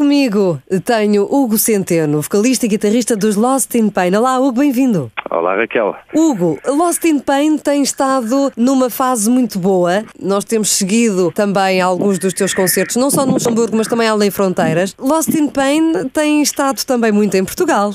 [0.00, 4.16] comigo tenho Hugo Centeno, vocalista e guitarrista dos Lost in Pain.
[4.16, 5.12] Olá, Hugo, bem-vindo.
[5.30, 5.94] Olá, Raquel.
[6.14, 10.02] Hugo, Lost in Pain tem estado numa fase muito boa.
[10.18, 14.30] Nós temos seguido também alguns dos teus concertos, não só no Luxemburgo, mas também além
[14.30, 14.96] fronteiras.
[14.98, 17.94] Lost in Pain tem estado também muito em Portugal.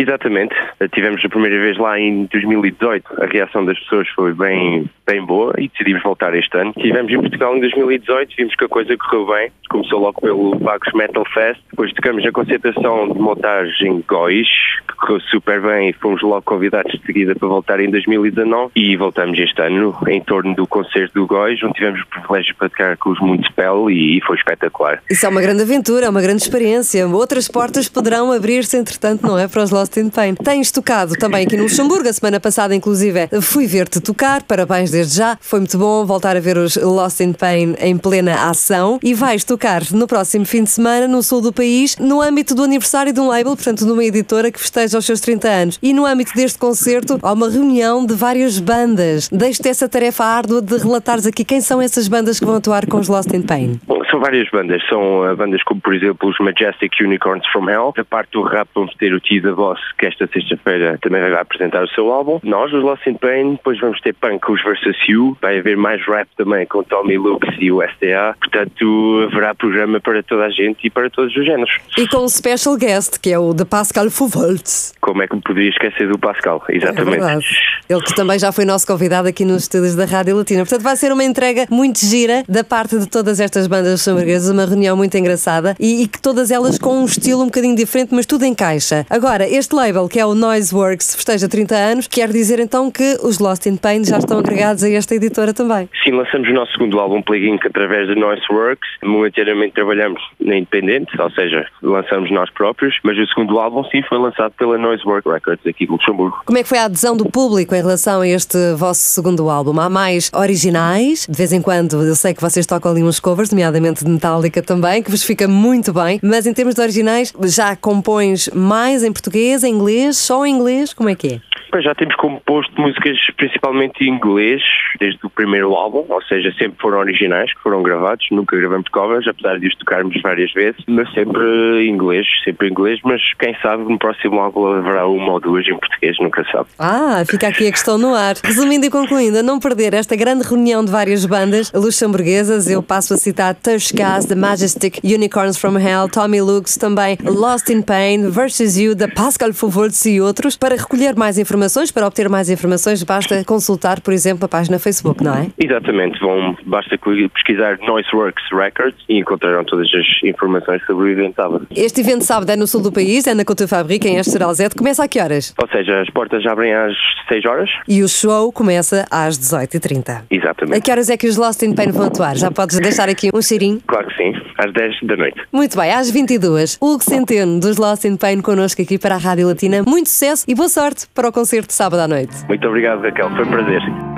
[0.00, 0.54] Exatamente.
[0.92, 3.22] Tivemos a primeira vez lá em 2018.
[3.22, 6.72] A reação das pessoas foi bem, bem boa e decidimos voltar este ano.
[6.74, 9.52] Estivemos em Portugal em 2018, vimos que a coisa correu bem.
[9.68, 11.60] Começou logo pelo Vagos Metal Fest.
[11.70, 14.48] Depois tocamos a concentração de montagem Góis,
[14.88, 18.72] que correu super bem e fomos logo convidados de seguida para voltar em 2019.
[18.74, 22.58] E voltamos este ano em torno do concerto do Góis, onde tivemos o privilégio de
[22.58, 25.02] tocar com os Municipal e, e foi espetacular.
[25.10, 27.06] Isso é uma grande aventura, é uma grande experiência.
[27.06, 29.46] Outras portas poderão abrir-se, entretanto, não é?
[29.46, 30.34] Para os in Pain.
[30.34, 34.42] Tens tocado também aqui no Luxemburgo, a semana passada, inclusive, fui ver-te tocar.
[34.42, 35.38] Parabéns desde já.
[35.40, 38.98] Foi muito bom voltar a ver os Lost in Pain em plena ação.
[39.02, 42.62] E vais tocar no próximo fim de semana no sul do país, no âmbito do
[42.62, 45.78] aniversário de um label, portanto, de uma editora que festeja os seus 30 anos.
[45.82, 49.28] E no âmbito deste concerto, há uma reunião de várias bandas.
[49.30, 52.98] Deixo-te essa tarefa árdua de relatares aqui quem são essas bandas que vão atuar com
[52.98, 53.80] os Lost in Pain.
[54.10, 54.82] São várias bandas.
[54.88, 57.92] São uh, bandas como, por exemplo, os Majestic Unicorns from Hell.
[57.96, 61.32] Da parte do rap vamos ter o T da Boss, que esta sexta-feira também vai
[61.34, 62.40] apresentar o seu álbum.
[62.42, 65.36] Nós, os Lost in Pain, depois vamos ter punk os Versus You.
[65.40, 68.34] Vai haver mais rap também com Tommy Lux e o SDA.
[68.40, 71.78] Portanto, haverá programa para toda a gente e para todos os géneros.
[71.96, 74.94] E com um special guest, que é o de Pascal Fuvoltz.
[75.00, 76.62] Como é que me poderia esquecer do Pascal?
[76.68, 77.24] Exatamente.
[77.24, 77.69] É.
[77.90, 80.60] Ele que também já foi nosso convidado aqui nos estúdios da Rádio Latina.
[80.60, 84.64] Portanto, vai ser uma entrega muito gira da parte de todas estas bandas luxemburguesas, uma
[84.64, 88.26] reunião muito engraçada e, e, que todas elas com um estilo um bocadinho diferente, mas
[88.26, 89.04] tudo encaixa.
[89.10, 93.40] Agora, este label, que é o Noiseworks, festeja 30 anos, quer dizer então que os
[93.40, 95.88] Lost in Pain já estão agregados a esta editora também.
[96.04, 98.88] Sim, lançamos o nosso segundo álbum, Plague Inc., através da Noiseworks.
[99.02, 104.18] Momentaneamente trabalhamos na Independente, ou seja, lançamos nós próprios, mas o segundo álbum, sim, foi
[104.18, 106.40] lançado pela Noiseworks Records, aqui de Luxemburgo.
[106.46, 109.80] Como é que foi a adesão do público em relação a este vosso segundo álbum?
[109.80, 111.26] Há mais originais?
[111.26, 114.62] De vez em quando, eu sei que vocês tocam ali uns covers, nomeadamente de Metallica
[114.62, 119.10] também, que vos fica muito bem, mas em termos de originais, já compões mais em
[119.10, 120.92] português, em inglês, só em inglês?
[120.92, 121.49] Como é que é?
[121.70, 124.62] Pois já temos composto músicas principalmente em inglês,
[124.98, 129.26] desde o primeiro álbum, ou seja, sempre foram originais, que foram gravados, nunca gravamos covers,
[129.28, 131.42] apesar de os tocarmos várias vezes, mas sempre
[131.84, 135.66] em inglês, sempre em inglês, mas quem sabe no próximo álbum haverá uma ou duas
[135.66, 136.68] em português, nunca sabe.
[136.78, 138.34] Ah, fica aqui a questão no ar.
[138.44, 143.14] Resumindo e concluindo, a não perder esta grande reunião de várias bandas luxemburguesas, eu passo
[143.14, 148.76] a citar Tushkas, The Majestic Unicorns from Hell, Tommy Lux, também Lost in Pain, Versus
[148.76, 150.56] You, da Pascal Fauvolts e outros.
[150.56, 151.59] Para recolher mais informações,
[151.92, 155.48] para obter mais informações, basta consultar, por exemplo, a página Facebook, não é?
[155.58, 161.66] Exatamente, vão, basta pesquisar Noiseworks Records e encontrarão todas as informações sobre o evento sábado.
[161.74, 164.74] Este evento sábado é no sul do país, é na Couture Fabrique, em Esteralzete.
[164.74, 165.54] Começa a que horas?
[165.60, 166.94] Ou seja, as portas abrem às
[167.28, 167.70] 6 horas.
[167.86, 170.22] E o show começa às 18h30.
[170.30, 170.78] Exatamente.
[170.78, 172.36] A que horas é que os Lost in Pain vão atuar?
[172.36, 173.80] Já podes deixar aqui um cheirinho?
[173.86, 175.40] Claro que sim, às 10 da noite.
[175.52, 179.46] Muito bem, às 22 Hugo Centeno, dos Lost in Pain, connosco aqui para a Rádio
[179.46, 179.82] Latina.
[179.86, 182.34] Muito sucesso e boa sorte para o concerto de sábado à noite.
[182.48, 183.30] Muito obrigado, Raquel.
[183.30, 184.09] Foi um prazer.